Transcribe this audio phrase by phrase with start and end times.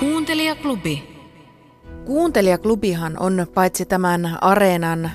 [0.00, 1.02] Kuuntelijaklubi.
[2.04, 5.10] Kuuntelijaklubihan on paitsi tämän areenan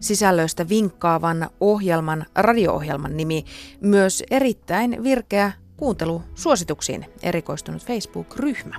[0.00, 3.44] sisällöistä vinkkaavan ohjelman, radio-ohjelman nimi,
[3.80, 8.76] myös erittäin virkeä kuuntelusuosituksiin erikoistunut Facebook-ryhmä.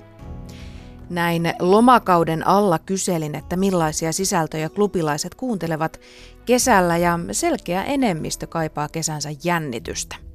[1.10, 6.00] Näin lomakauden alla kyselin, että millaisia sisältöjä klubilaiset kuuntelevat
[6.46, 10.27] kesällä ja selkeä enemmistö kaipaa kesänsä jännitystä.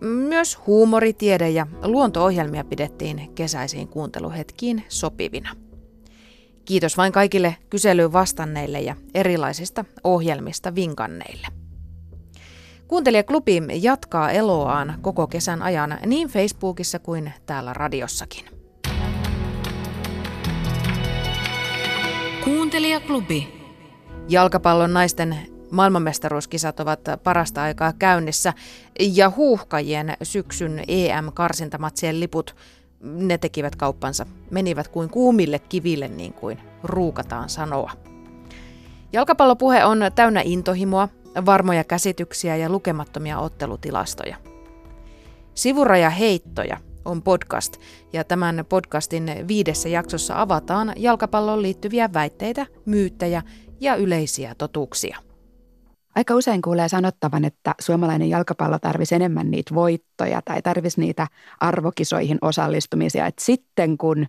[0.00, 5.56] Myös huumori, tiede ja luonto-ohjelmia pidettiin kesäisiin kuunteluhetkiin sopivina.
[6.64, 11.46] Kiitos vain kaikille kyselyyn vastanneille ja erilaisista ohjelmista vinkanneille.
[12.88, 18.44] Kuuntelijaklubi jatkaa eloaan koko kesän ajan niin Facebookissa kuin täällä radiossakin.
[22.44, 23.48] Kuuntelijaklubi.
[24.28, 28.52] Jalkapallon naisten maailmanmestaruuskisat ovat parasta aikaa käynnissä
[28.98, 32.56] ja huuhkajien syksyn EM-karsintamatsien liput
[33.00, 37.92] ne tekivät kauppansa, menivät kuin kuumille kiville niin kuin ruukataan sanoa.
[39.12, 41.08] Jalkapallopuhe on täynnä intohimoa,
[41.46, 44.36] varmoja käsityksiä ja lukemattomia ottelutilastoja.
[45.54, 47.76] Sivuraja heittoja on podcast
[48.12, 53.42] ja tämän podcastin viidessä jaksossa avataan jalkapalloon liittyviä väitteitä, myyttejä
[53.80, 55.27] ja yleisiä totuuksia.
[56.18, 61.26] Aika usein kuulee sanottavan, että suomalainen jalkapallo tarvisi enemmän niitä voittoja tai tarvisi niitä
[61.60, 63.26] arvokisoihin osallistumisia.
[63.26, 64.26] Et sitten kun,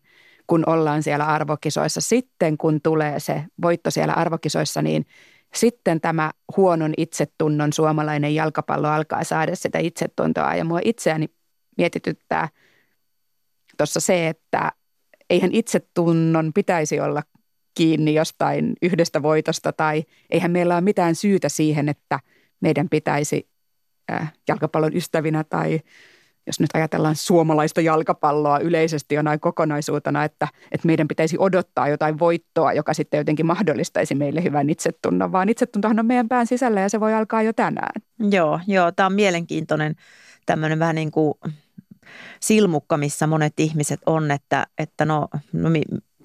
[0.47, 5.05] kun ollaan siellä arvokisoissa, sitten kun tulee se voitto siellä arvokisoissa, niin
[5.53, 10.55] sitten tämä huonon itsetunnon suomalainen jalkapallo alkaa saada sitä itsetuntoa.
[10.55, 11.27] Ja mua itseäni
[11.77, 12.49] mietityttää
[13.77, 14.71] tuossa se, että
[15.29, 17.23] eihän itsetunnon pitäisi olla
[17.79, 22.19] kiinni jostain yhdestä voitosta tai eihän meillä ole mitään syytä siihen, että
[22.61, 23.49] meidän pitäisi
[24.47, 25.79] jalkapallon ystävinä tai
[26.47, 32.73] jos nyt ajatellaan suomalaista jalkapalloa yleisesti jonain kokonaisuutena, että, että meidän pitäisi odottaa jotain voittoa,
[32.73, 36.99] joka sitten jotenkin mahdollistaisi meille hyvän itsetunnon, vaan itsetuntohan on meidän pään sisällä ja se
[36.99, 38.01] voi alkaa jo tänään.
[38.31, 39.95] Joo, joo tämä on mielenkiintoinen
[40.45, 41.33] tämmöinen vähän niin kuin
[42.39, 45.69] silmukka, missä monet ihmiset on, että, että no, no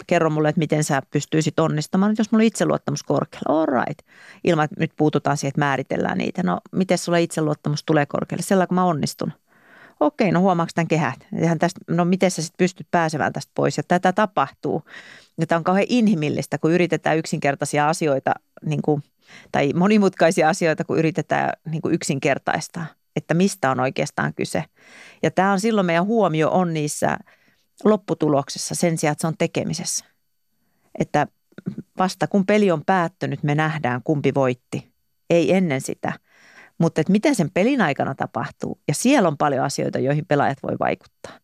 [0.07, 3.59] kerro mulle, että miten sä pystyisit onnistumaan, jos mulla on itseluottamus korkealla.
[3.59, 3.99] All right.
[4.43, 6.43] Ilman, että nyt puututaan siihen, että määritellään niitä.
[6.43, 8.43] No, miten sulla itseluottamus tulee korkealle?
[8.43, 9.31] Sellainen, kun mä onnistun.
[9.99, 11.19] Okei, no huomaako tämän kehät?
[11.59, 13.77] tästä, no miten sä sitten pystyt pääsemään tästä pois?
[13.77, 14.83] Ja tätä tapahtuu.
[15.39, 18.33] Ja tämä on kauhean inhimillistä, kun yritetään yksinkertaisia asioita
[18.65, 19.03] niin kuin,
[19.51, 22.85] tai monimutkaisia asioita, kun yritetään niin kuin yksinkertaistaa,
[23.15, 24.63] että mistä on oikeastaan kyse.
[25.23, 27.17] Ja tämä on silloin meidän huomio on niissä–
[27.83, 30.05] lopputuloksessa sen sijaan, että se on tekemisessä.
[30.99, 31.27] Että
[31.97, 34.93] vasta kun peli on päättynyt, me nähdään kumpi voitti.
[35.29, 36.13] Ei ennen sitä.
[36.77, 38.79] Mutta että mitä sen pelin aikana tapahtuu.
[38.87, 41.39] Ja siellä on paljon asioita, joihin pelaajat voi vaikuttaa.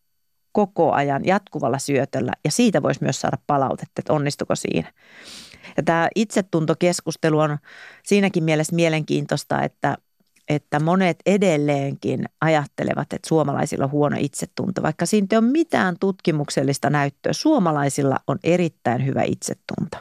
[0.51, 2.31] Koko ajan jatkuvalla syötöllä.
[2.45, 4.93] Ja siitä voisi myös saada palautetta, että onnistuko siinä.
[5.77, 7.57] Ja tämä itsetuntokeskustelu on
[8.03, 9.97] siinäkin mielessä mielenkiintoista, että–
[10.50, 16.90] että monet edelleenkin ajattelevat, että suomalaisilla on huono itsetunto, vaikka siitä ei ole mitään tutkimuksellista
[16.90, 17.34] näyttöä.
[17.34, 19.97] Suomalaisilla on erittäin hyvä itsetunto.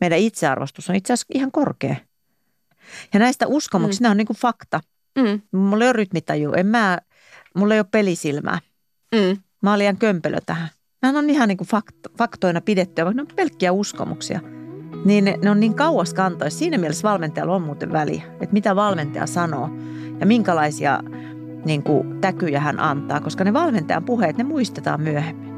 [0.00, 1.96] Meidän itsearvostus on itse asiassa ihan korkea.
[3.14, 4.04] Ja näistä uskomuksista, mm.
[4.04, 4.80] nämä on niin kuin fakta.
[5.18, 5.40] Mm.
[5.52, 6.98] Mulla ei ole rytmitaju, en mä,
[7.54, 8.58] mulla ei ole pelisilmää.
[9.14, 9.40] Mm.
[9.62, 10.68] Mä olen liian kömpelö tähän.
[11.02, 14.40] Nämä on ihan niin kuin fakt, faktoina pidettyä, vaikka ne on pelkkiä uskomuksia–
[15.06, 16.58] niin ne, on niin kauas kantoissa.
[16.58, 19.70] Siinä mielessä valmentajalla on muuten väliä, että mitä valmentaja sanoo
[20.20, 21.02] ja minkälaisia
[21.64, 25.56] niin kuin, täkyjä hän antaa, koska ne valmentajan puheet, ne muistetaan myöhemmin.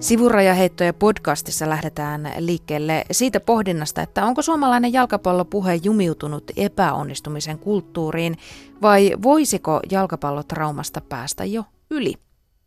[0.00, 8.36] Sivurajaheittoja podcastissa lähdetään liikkeelle siitä pohdinnasta, että onko suomalainen jalkapallopuhe jumiutunut epäonnistumisen kulttuuriin
[8.82, 12.23] vai voisiko jalkapallotraumasta päästä jo yli?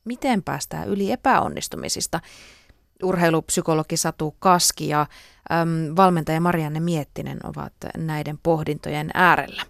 [0.08, 2.20] Miten päästään yli epäonnistumisista.
[3.04, 9.62] Urheilupsykologi Satu Kaski ja äm, valmentaja Marianne Miettinen ovat näiden pohdintojen äärellä.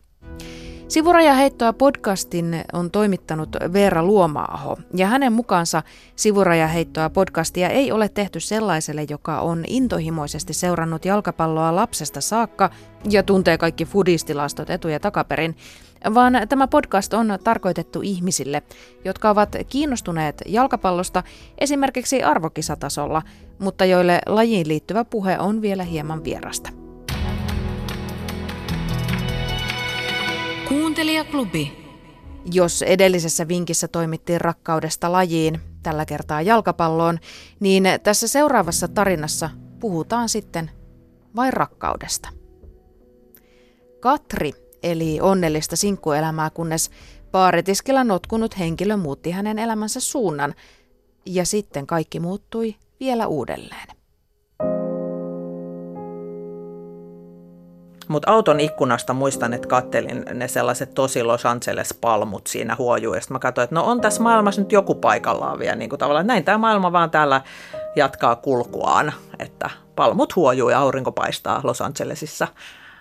[0.88, 5.84] Sivurajaheittoa podcastin on toimittanut Veera Luomaaho, ja hänen mukaansa
[6.16, 12.70] Sivurajaheittoa podcastia ei ole tehty sellaiselle, joka on intohimoisesti seurannut jalkapalloa lapsesta saakka
[13.09, 15.56] ja tuntee kaikki fudistilastot etu- ja takaperin,
[16.14, 18.64] vaan tämä podcast on tarkoitettu ihmisille,
[19.06, 21.23] jotka ovat kiinnostuneet jalkapallosta
[21.58, 23.22] esimerkiksi arvokisatasolla,
[23.59, 26.86] mutta joille lajiin liittyvä puhe on vielä hieman vierasta.
[30.67, 31.87] Kuuntelijaklubi.
[32.52, 37.19] Jos edellisessä vinkissä toimittiin rakkaudesta lajiin, tällä kertaa jalkapalloon,
[37.59, 39.49] niin tässä seuraavassa tarinassa
[39.79, 40.72] puhutaan sitten
[41.35, 42.29] vain rakkaudesta.
[43.99, 44.52] Katri
[44.84, 46.91] eli onnellista sinkkuelämää, kunnes
[47.31, 50.55] baaritiskillä notkunut henkilö muutti hänen elämänsä suunnan.
[51.25, 53.97] Ja sitten kaikki muuttui vielä uudelleen.
[58.08, 63.14] Mutta auton ikkunasta muistan, että kattelin ne sellaiset tosi Los Angeles-palmut siinä huojuu.
[63.14, 65.76] Ja mä katsoin, että no on tässä maailmassa nyt joku paikallaan vielä.
[65.76, 67.42] Niin kuin tavallaan, näin tämä maailma vaan täällä
[67.96, 69.14] jatkaa kulkuaan.
[69.40, 72.48] Että palmut huojuu ja aurinko paistaa Los Angelesissa.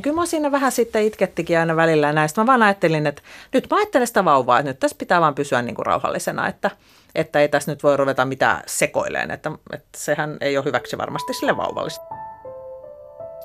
[0.03, 2.41] Kyllä mä siinä vähän sitten itkettikin aina välillä näistä.
[2.41, 3.23] Mä vaan ajattelin, että
[3.53, 6.71] nyt mä ajattelen sitä vauvaa, että nyt tässä pitää vaan pysyä niin kuin rauhallisena, että,
[7.15, 11.35] että ei tässä nyt voi ruveta mitään sekoileen, että, että sehän ei ole hyväksi varmasti
[11.35, 12.16] sille vauvallista.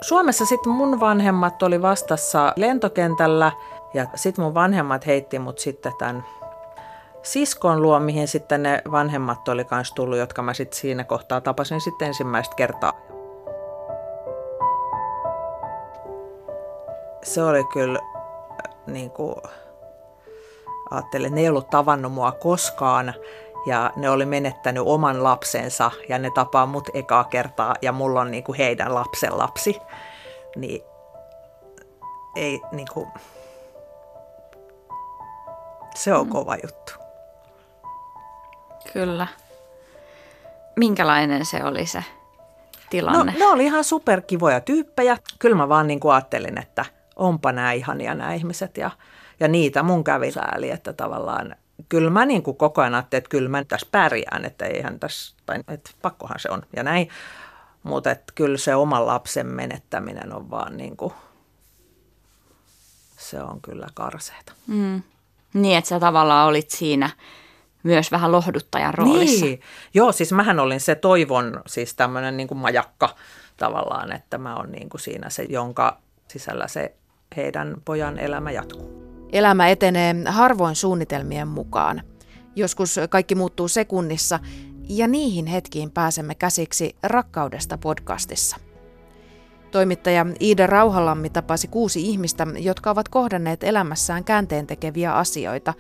[0.02, 3.52] Suomessa sitten mun vanhemmat oli vastassa lentokentällä
[3.94, 6.26] ja sitten mun vanhemmat heitti mut sitten tämän
[7.24, 11.82] siskon luo, mihin sitten ne vanhemmat oli kanssa tullut, jotka mä sitten siinä kohtaa tapasin
[11.82, 12.94] sitten ensimmäistä kertaa.
[17.24, 18.00] Se oli kyllä
[18.88, 19.36] niin kuin,
[20.92, 23.14] ajattelin, ne ei ollut tavannut mua koskaan
[23.66, 28.32] ja ne oli menettänyt oman lapsensa ja ne tapaa mut ekaa kertaa ja mulla on
[28.32, 29.78] niinku heidän lapsen lapsi.
[30.56, 30.82] Niin
[32.36, 33.08] ei niinku,
[35.96, 36.32] se on mm.
[36.32, 36.94] kova juttu.
[38.94, 39.28] Kyllä.
[40.76, 42.04] Minkälainen se oli se
[42.90, 43.32] tilanne?
[43.32, 45.18] No, ne oli ihan superkivoja tyyppejä.
[45.40, 46.86] Kyllä mä vaan niin kuin ajattelin, että
[47.16, 48.92] onpa nämä ihania nämä ihmiset ja,
[49.40, 51.56] ja niitä mun kävi sääli, että tavallaan
[51.90, 55.36] kyllä mä niin kuin koko ajan ajattelin, että kyllä mä tässä pärjään, että eihän tässä,
[55.46, 57.10] tai että pakkohan se on ja näin.
[57.84, 61.14] Mutta että kyllä se oman lapsen menettäminen on vaan niin kuin,
[63.18, 64.54] se on kyllä karseeta.
[64.68, 65.02] Mm.
[65.54, 67.10] Niin, että sä tavallaan olit siinä
[67.84, 69.46] myös vähän lohduttajan roolissa.
[69.46, 69.62] Niin,
[69.94, 73.16] joo, siis mähän olin se toivon, siis tämmöinen niin kuin majakka
[73.58, 76.96] tavallaan, että mä oon niin kuin siinä se, jonka sisällä se
[77.36, 79.01] heidän pojan elämä jatkuu.
[79.32, 82.02] Elämä etenee harvoin suunnitelmien mukaan.
[82.56, 84.40] Joskus kaikki muuttuu sekunnissa
[84.90, 88.58] ja niihin hetkiin pääsemme käsiksi Rakkaudesta podcastissa.
[89.72, 95.74] Toimittaja Iida Rauhalammi tapasi kuusi ihmistä, jotka ovat kohdanneet elämässään käänteen tekeviä asioita.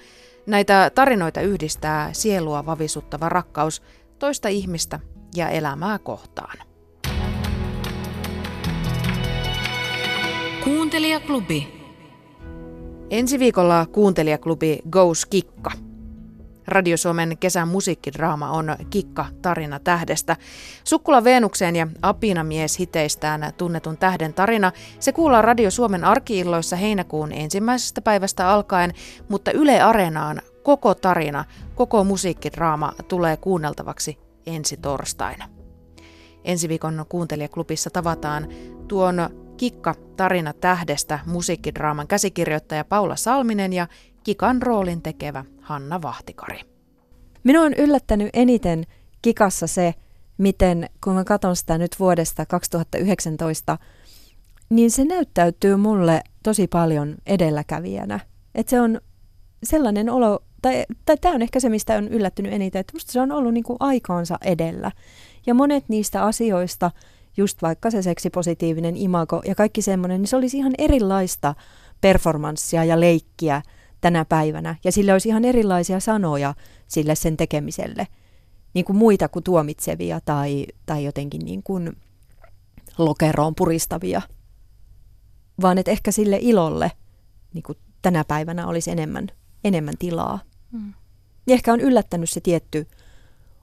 [0.48, 3.82] Näitä tarinoita yhdistää sielua vavisuttava rakkaus
[4.20, 5.00] toista ihmistä
[5.36, 6.58] ja elämää kohtaan.
[10.64, 11.81] Kuuntelijaklubi.
[13.12, 15.72] Ensi viikolla kuuntelijaklubi Goes Kikka.
[16.68, 20.36] Radio Suomen kesän musiikkidraama on Kikka tarina tähdestä.
[20.84, 24.72] Sukkula Veenukseen ja Apina mies hiteistään tunnetun tähden tarina.
[25.00, 28.94] Se kuullaan Radio Suomen arkiilloissa heinäkuun ensimmäisestä päivästä alkaen,
[29.30, 35.50] mutta Yle Areenaan koko tarina, koko musiikkidraama tulee kuunneltavaksi ensi torstaina.
[36.44, 38.48] Ensi viikon kuuntelijaklubissa tavataan
[38.88, 39.30] tuon
[39.62, 43.88] Kikka tarina tähdestä musiikkidraaman käsikirjoittaja Paula Salminen ja
[44.24, 46.60] Kikan roolin tekevä Hanna Vahtikari.
[47.44, 48.84] Minua on yllättänyt eniten
[49.22, 49.94] Kikassa se,
[50.38, 53.78] miten kun mä katson sitä nyt vuodesta 2019,
[54.70, 58.20] niin se näyttäytyy mulle tosi paljon edelläkävijänä.
[58.56, 59.02] Että se on
[59.64, 60.86] sellainen olo, tai,
[61.22, 63.78] tämä on ehkä se, mistä on yllättynyt eniten, että musta se on ollut niin kuin
[63.80, 64.92] aikaansa edellä.
[65.46, 66.92] Ja monet niistä asioista,
[67.38, 71.56] just vaikka se seksipositiivinen imago ja kaikki semmoinen, niin se olisi ihan erilaista
[72.02, 73.62] performanssia ja leikkiä
[74.02, 74.76] tänä päivänä.
[74.84, 76.54] Ja sille olisi ihan erilaisia sanoja
[76.88, 78.08] sille sen tekemiselle,
[78.74, 81.98] niin kuin muita kuin tuomitsevia tai, tai jotenkin niin kuin
[82.98, 84.22] lokeroon puristavia.
[85.62, 86.92] Vaan että ehkä sille ilolle
[87.54, 89.28] niin kuin tänä päivänä olisi enemmän,
[89.64, 90.40] enemmän tilaa.
[90.72, 90.94] Mm.
[91.48, 92.88] Ja ehkä on yllättänyt se tietty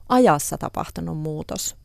[0.09, 1.75] ajassa tapahtunut muutos